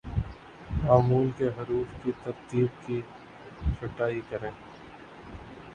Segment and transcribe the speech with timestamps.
[0.83, 2.99] معمول کے حروف کی ترتیب کی
[3.79, 4.51] چھٹائی کریں